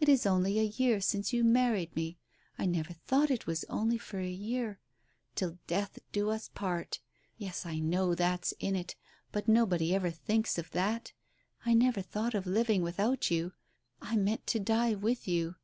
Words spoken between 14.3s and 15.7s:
to die with you.